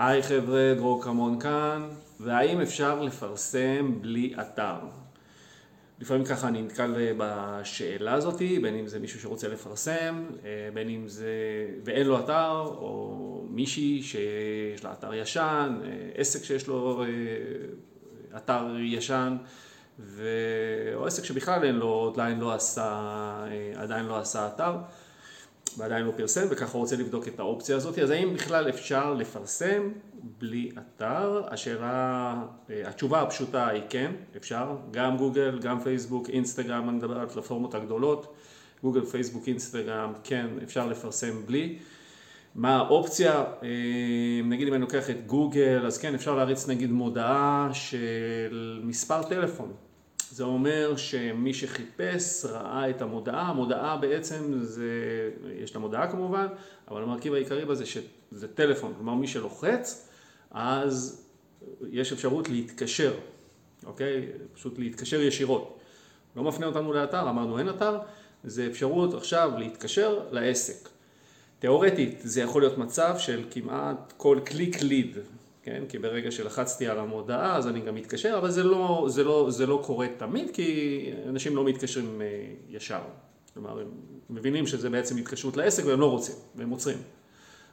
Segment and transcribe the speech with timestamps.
[0.00, 1.88] היי חבר'ה, דרור כמון כאן,
[2.20, 4.76] והאם אפשר לפרסם בלי אתר?
[6.00, 11.08] לפעמים ככה אני נתקל בשאלה הזאתי, בין אם זה מישהו שרוצה לפרסם, אה, בין אם
[11.08, 11.32] זה,
[11.84, 17.08] ואין לו אתר, או מישהי שיש לה אתר ישן, אה, עסק שיש לו אה,
[18.36, 19.36] אתר ישן,
[19.98, 20.28] ו...
[20.94, 23.44] או עסק שבכלל אין לו, עדיין לא עשה,
[23.76, 24.76] עדיין לא עשה אתר.
[25.78, 29.92] ועדיין לא פרסם וככה רוצה לבדוק את האופציה הזאת, אז האם בכלל אפשר לפרסם
[30.38, 31.42] בלי אתר?
[31.50, 32.34] השאלה,
[32.70, 37.74] אה, התשובה הפשוטה היא כן, אפשר, גם גוגל, גם פייסבוק, אינסטגרם, אני מדבר על הפלטפורמות
[37.74, 38.34] הגדולות,
[38.82, 41.78] גוגל, פייסבוק, אינסטגרם, כן, אפשר לפרסם בלי.
[42.54, 43.44] מה האופציה?
[43.62, 43.68] אה,
[44.44, 49.72] נגיד אם אני לוקח את גוגל, אז כן, אפשר להריץ נגיד מודעה של מספר טלפון.
[50.30, 54.90] זה אומר שמי שחיפש ראה את המודעה, המודעה בעצם זה,
[55.54, 56.46] יש לה מודעה כמובן,
[56.88, 60.08] אבל המרכיב העיקרי בזה שזה טלפון, כלומר מי שלוחץ,
[60.50, 61.26] אז
[61.90, 63.14] יש אפשרות להתקשר,
[63.86, 64.26] אוקיי?
[64.54, 65.78] פשוט להתקשר ישירות.
[66.36, 67.98] לא מפנה אותנו לאתר, אמרנו אין אתר,
[68.44, 70.88] זה אפשרות עכשיו להתקשר לעסק.
[71.58, 75.18] תאורטית זה יכול להיות מצב של כמעט כל קליק ליד,
[75.62, 75.82] כן?
[75.88, 79.66] כי ברגע שלחצתי על המודעה אז אני גם מתקשר, אבל זה לא, זה לא, זה
[79.66, 82.26] לא קורה תמיד כי אנשים לא מתקשרים אה,
[82.68, 83.00] ישר.
[83.54, 83.86] כלומר, הם
[84.30, 86.98] מבינים שזה בעצם התקשרות לעסק והם לא רוצים, והם עוצרים.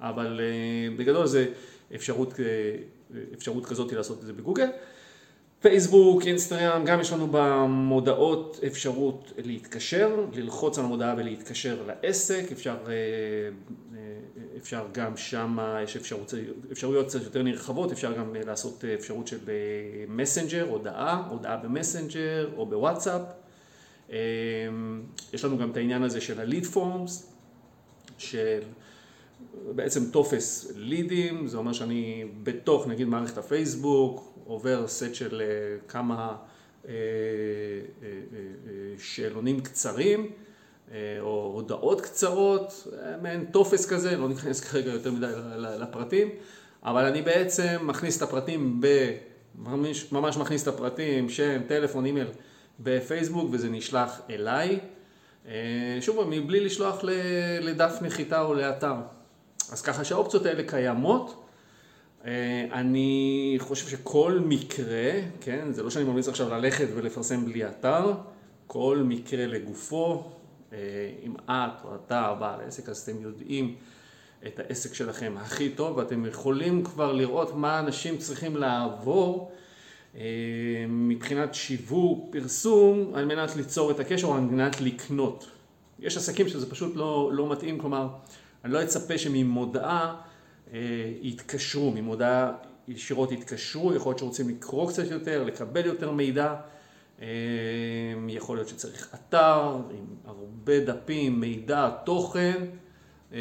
[0.00, 1.46] אבל אה, בגדול זה
[1.94, 4.68] אפשרות, אה, אפשרות כזאת לעשות את זה בגוגל.
[5.60, 12.76] פייסבוק, אינסטגרם, גם יש לנו במודעות אפשרות להתקשר, ללחוץ על המודעה ולהתקשר לעסק, אפשר,
[14.62, 16.34] אפשר גם שם, יש אפשרות,
[16.72, 19.38] אפשרויות קצת יותר נרחבות, אפשר גם לעשות אפשרות של
[20.08, 23.22] מסנג'ר, הודעה, הודעה במסנג'ר או בוואטסאפ.
[25.32, 27.32] יש לנו גם את העניין הזה של ה lead forms,
[28.18, 28.60] של
[29.74, 35.46] בעצם טופס לידים, זה אומר שאני בתוך נגיד מערכת הפייסבוק, עובר סט של אה,
[35.88, 36.36] כמה
[36.88, 36.92] אה,
[38.02, 38.08] אה,
[38.98, 40.30] שאלונים קצרים
[41.20, 42.88] או הודעות קצרות,
[43.22, 46.28] מעין טופס כזה, לא ניכנס כרגע יותר מדי לפרטים,
[46.84, 48.86] אבל אני בעצם מכניס את הפרטים, ב,
[50.12, 52.28] ממש, מכניס את הפרטים, שם, טלפון, אימייל
[52.80, 54.78] בפייסבוק וזה נשלח אליי.
[56.00, 57.04] שוב, מבלי לשלוח
[57.60, 58.94] לדף נחיתה או לאתר.
[59.72, 61.42] אז ככה שהאופציות האלה קיימות.
[62.24, 65.10] אה, אני חושב שכל מקרה,
[65.40, 68.12] כן, זה לא שאני ממליץ עכשיו ללכת ולפרסם בלי אתר,
[68.66, 70.41] כל מקרה לגופו, אה,
[71.22, 73.76] אם את או אתה בעל העסק, אז אתם יודעים
[74.46, 79.52] את העסק שלכם הכי טוב, ואתם יכולים כבר לראות מה אנשים צריכים לעבור
[80.16, 80.20] אה,
[80.88, 85.46] מבחינת שיווק, פרסום, על מנת ליצור את הקשר או על מנת לקנות.
[85.98, 88.08] יש עסקים שזה פשוט לא, לא מתאים, כלומר,
[88.64, 90.14] אני לא אצפה שממודעה
[90.72, 90.78] אה,
[91.22, 92.52] יתקשרו, ממודעה
[92.88, 96.56] ישירות יתקשרו, יכול להיות שרוצים לקרוא קצת יותר, לקבל יותר מידע, אה,
[98.28, 102.64] יכול להיות שצריך אתר עם הרבה דפים, מידע, תוכן,
[103.32, 103.38] אה,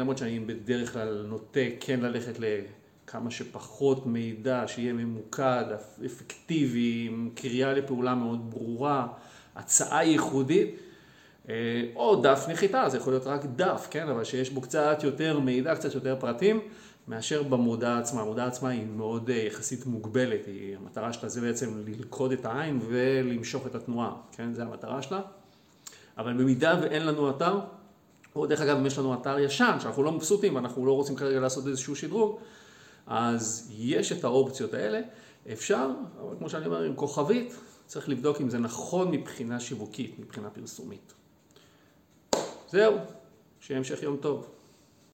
[0.00, 5.64] למרות שאני בדרך כלל נוטה כן ללכת לכמה שפחות מידע, שיהיה ממוקד,
[6.06, 9.06] אפקטיבי, עם קריאה לפעולה מאוד ברורה,
[9.56, 10.74] הצעה ייחודית.
[11.48, 11.54] אה,
[11.96, 15.74] או דף נחיתה, זה יכול להיות רק דף, כן, אבל שיש בו קצת יותר מידע,
[15.74, 16.60] קצת יותר פרטים,
[17.08, 18.20] מאשר במודעה עצמה.
[18.20, 22.80] המודעה עצמה היא מאוד אה, יחסית מוגבלת, היא, המטרה שלה זה בעצם ללכוד את העין
[22.88, 25.20] ולמשוך את התנועה, כן, זה המטרה שלה.
[26.18, 27.60] אבל במידה ואין לנו אתר,
[28.36, 31.40] או דרך אגב אם יש לנו אתר ישן, שאנחנו לא מבסוטים, אנחנו לא רוצים כרגע
[31.40, 32.38] לעשות איזשהו שדרוג,
[33.06, 35.00] אז יש את האופציות האלה,
[35.52, 35.90] אפשר,
[36.20, 37.54] אבל כמו שאני אומר, עם כוכבית,
[37.86, 41.12] צריך לבדוק אם זה נכון מבחינה שיווקית, מבחינה פרסומית.
[42.68, 42.96] זהו,
[43.60, 44.59] שיהיה המשך יום טוב.